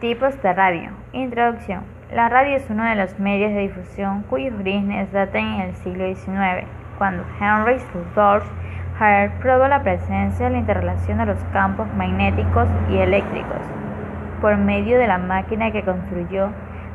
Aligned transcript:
Tipos 0.00 0.42
de 0.42 0.52
radio. 0.52 0.90
Introducción. 1.14 1.80
La 2.12 2.28
radio 2.28 2.58
es 2.58 2.68
uno 2.68 2.84
de 2.84 2.96
los 2.96 3.18
medios 3.18 3.54
de 3.54 3.60
difusión 3.60 4.24
cuyos 4.28 4.52
orígenes 4.52 5.10
datan 5.10 5.54
en 5.54 5.60
el 5.62 5.74
siglo 5.76 6.04
XIX, 6.04 6.66
cuando 6.98 7.24
Henry 7.40 7.78
Rudolph 7.94 8.44
Hare 9.00 9.30
probó 9.40 9.68
la 9.68 9.82
presencia 9.82 10.46
de 10.46 10.52
la 10.52 10.58
interrelación 10.58 11.16
de 11.16 11.24
los 11.24 11.42
campos 11.44 11.88
magnéticos 11.94 12.68
y 12.90 12.98
eléctricos 12.98 13.62
por 14.42 14.58
medio 14.58 14.98
de 14.98 15.06
la 15.06 15.16
máquina 15.16 15.72
que 15.72 15.82
construyó 15.82 16.50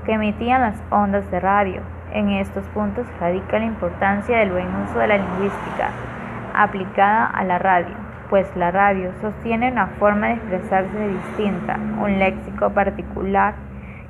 que 0.05 0.11
emitían 0.13 0.61
las 0.61 0.79
ondas 0.91 1.29
de 1.31 1.39
radio. 1.39 1.81
En 2.13 2.29
estos 2.29 2.65
puntos 2.67 3.07
radica 3.19 3.57
la 3.57 3.65
importancia 3.65 4.37
del 4.37 4.51
buen 4.51 4.75
uso 4.75 4.99
de 4.99 5.07
la 5.07 5.17
lingüística 5.17 5.89
aplicada 6.53 7.25
a 7.25 7.43
la 7.45 7.57
radio 7.57 8.10
pues 8.31 8.47
la 8.55 8.71
radio 8.71 9.11
sostiene 9.19 9.73
una 9.73 9.87
forma 9.87 10.27
de 10.27 10.33
expresarse 10.35 11.07
distinta, 11.09 11.77
un 12.01 12.17
léxico 12.17 12.69
particular 12.69 13.55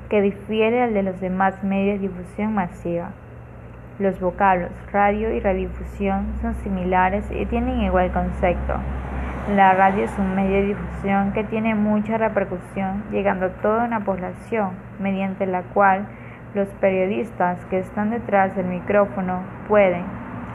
que 0.08 0.22
difiere 0.22 0.80
al 0.80 0.94
de 0.94 1.02
los 1.02 1.20
demás 1.20 1.60
medios 1.64 2.00
de 2.00 2.06
difusión 2.06 2.54
masiva. 2.54 3.10
Los 3.98 4.20
vocablos 4.20 4.70
radio 4.92 5.34
y 5.34 5.40
radiodifusión 5.40 6.26
son 6.40 6.54
similares 6.62 7.24
y 7.32 7.46
tienen 7.46 7.80
igual 7.80 8.12
concepto. 8.12 8.74
La 9.56 9.72
radio 9.72 10.04
es 10.04 10.16
un 10.16 10.36
medio 10.36 10.54
de 10.54 10.66
difusión 10.66 11.32
que 11.32 11.42
tiene 11.42 11.74
mucha 11.74 12.16
repercusión, 12.16 13.02
llegando 13.10 13.46
a 13.46 13.60
toda 13.60 13.86
una 13.86 14.04
población, 14.04 14.70
mediante 15.00 15.46
la 15.46 15.62
cual 15.62 16.06
los 16.54 16.68
periodistas 16.80 17.58
que 17.64 17.80
están 17.80 18.10
detrás 18.10 18.54
del 18.54 18.66
micrófono 18.66 19.40
pueden 19.66 20.04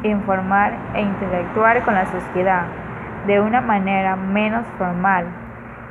informar 0.03 0.71
e 0.95 1.01
interactuar 1.01 1.83
con 1.83 1.95
la 1.95 2.05
sociedad 2.05 2.86
de 3.27 3.41
una 3.41 3.61
manera 3.61 4.15
menos 4.15 4.65
formal. 4.77 5.27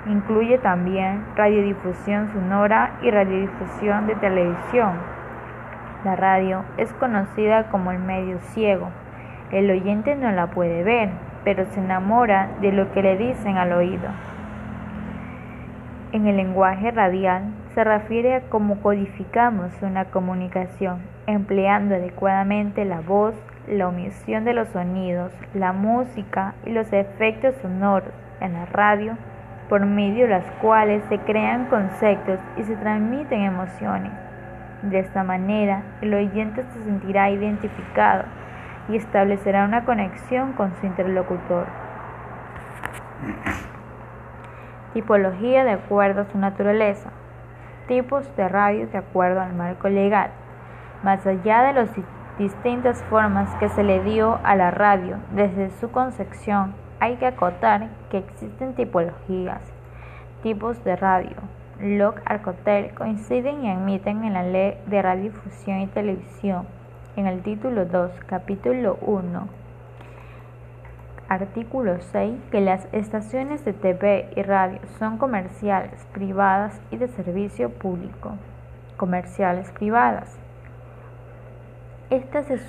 Incluye 0.07 0.59
también 0.59 1.23
radiodifusión 1.37 2.33
sonora 2.33 2.93
y 3.03 3.11
radiodifusión 3.11 4.07
de 4.07 4.15
televisión. 4.17 4.95
La 6.05 6.17
radio 6.17 6.65
es 6.78 6.93
conocida 6.95 7.69
como 7.70 7.93
el 7.93 7.98
medio 7.98 8.39
ciego. 8.39 8.89
El 9.51 9.70
oyente 9.70 10.17
no 10.17 10.33
la 10.33 10.48
puede 10.48 10.83
ver, 10.83 11.11
pero 11.45 11.67
se 11.67 11.81
enamora 11.81 12.48
de 12.61 12.73
lo 12.73 12.91
que 12.93 13.03
le 13.03 13.17
dicen 13.17 13.59
al 13.59 13.73
oído. 13.73 14.09
En 16.12 16.27
el 16.27 16.37
lenguaje 16.37 16.91
radial 16.91 17.53
se 17.75 17.84
refiere 17.84 18.37
a 18.37 18.41
cómo 18.48 18.81
codificamos 18.81 19.71
una 19.83 20.06
comunicación, 20.06 21.00
empleando 21.27 21.97
adecuadamente 21.97 22.84
la 22.84 23.00
voz, 23.00 23.34
la 23.69 23.89
omisión 23.89 24.45
de 24.45 24.53
los 24.53 24.69
sonidos, 24.69 25.33
la 25.55 25.72
música 25.72 26.55
y 26.64 26.70
los 26.70 26.92
efectos 26.92 27.55
sonoros 27.62 28.12
en 28.41 28.53
la 28.53 28.67
radio, 28.67 29.17
por 29.69 29.84
medio 29.84 30.25
de 30.25 30.31
las 30.31 30.45
cuales 30.61 31.03
se 31.09 31.19
crean 31.20 31.67
conceptos 31.67 32.39
y 32.56 32.62
se 32.62 32.77
transmiten 32.77 33.42
emociones. 33.42 34.12
De 34.83 35.00
esta 35.00 35.25
manera, 35.25 35.83
el 36.00 36.14
oyente 36.14 36.62
se 36.72 36.84
sentirá 36.84 37.31
identificado 37.31 38.25
y 38.89 38.97
establecerá 38.97 39.64
una 39.64 39.84
conexión 39.84 40.53
con 40.53 40.72
su 40.77 40.87
interlocutor. 40.87 41.67
Tipología 44.94 45.64
de 45.64 45.72
acuerdo 45.72 46.22
a 46.22 46.27
su 46.27 46.39
naturaleza. 46.39 47.11
Tipos 47.89 48.34
de 48.37 48.48
radio 48.48 48.87
de 48.87 48.98
acuerdo 48.98 49.41
al 49.41 49.55
marco 49.55 49.89
legal. 49.89 50.31
Más 51.03 51.27
allá 51.27 51.62
de 51.62 51.72
los 51.72 51.91
distintas 52.39 53.03
formas 53.05 53.55
que 53.56 53.69
se 53.70 53.83
le 53.83 54.03
dio 54.03 54.39
a 54.45 54.56
la 54.56 54.70
radio 54.70 55.17
desde 55.33 55.70
su 55.81 55.91
concepción, 55.91 56.75
hay 57.01 57.17
que 57.17 57.27
acotar 57.27 57.89
que 58.11 58.19
existen 58.19 58.75
tipologías, 58.75 59.62
tipos 60.43 60.83
de 60.84 60.97
radio. 60.97 61.37
Locke 61.81 62.23
Arcotel 62.25 62.95
coinciden 62.95 63.65
y 63.65 63.70
admiten 63.70 64.25
en 64.25 64.34
la 64.34 64.43
Ley 64.43 64.78
de 64.87 65.03
Radiodifusión 65.03 65.81
y 65.81 65.87
Televisión, 65.89 66.67
en 67.17 67.27
el 67.27 67.43
título 67.43 67.87
2, 67.87 68.11
capítulo 68.27 68.99
1, 69.00 69.49
artículo 71.28 72.00
6, 72.00 72.34
que 72.50 72.60
las 72.60 72.87
estaciones 72.93 73.65
de 73.65 73.72
TV 73.72 74.31
y 74.37 74.43
radio 74.43 74.81
son 74.99 75.16
comerciales, 75.16 76.06
privadas 76.12 76.81
y 76.91 76.99
de 76.99 77.09
servicio 77.09 77.71
público. 77.71 78.33
Comerciales 78.97 79.71
privadas 79.72 80.39
estas 82.11 82.47
se 82.47 82.61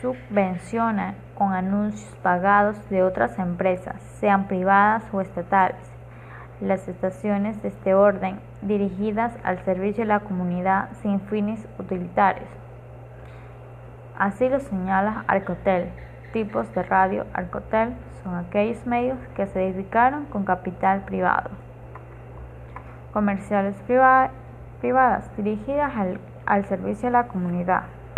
subvencionan 0.00 1.14
con 1.36 1.52
anuncios 1.52 2.12
pagados 2.24 2.76
de 2.90 3.04
otras 3.04 3.38
empresas, 3.38 4.02
sean 4.18 4.48
privadas 4.48 5.04
o 5.12 5.20
estatales. 5.20 5.78
Las 6.60 6.88
estaciones 6.88 7.62
de 7.62 7.68
este 7.68 7.94
orden, 7.94 8.40
dirigidas 8.62 9.32
al 9.44 9.64
servicio 9.64 10.02
de 10.02 10.08
la 10.08 10.20
comunidad 10.20 10.88
sin 11.02 11.20
fines 11.20 11.64
utilitarios. 11.78 12.48
Así 14.18 14.48
lo 14.48 14.58
señala 14.58 15.24
Arcotel. 15.28 15.90
Tipos 16.32 16.72
de 16.74 16.82
radio 16.82 17.26
Arcotel 17.32 17.94
son 18.24 18.34
aquellos 18.34 18.84
medios 18.86 19.18
que 19.36 19.46
se 19.46 19.68
edificaron 19.68 20.24
con 20.26 20.44
capital 20.44 21.02
privado. 21.02 21.50
Comerciales 23.12 23.76
privadas 24.80 25.30
dirigidas 25.36 25.92
al 26.46 26.64
servicio 26.64 27.06
de 27.06 27.12
la 27.12 27.28
comunidad 27.28 27.84